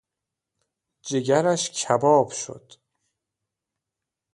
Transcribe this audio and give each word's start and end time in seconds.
جگرش 1.01 1.71
کباب 1.85 2.29
شد 2.31 2.73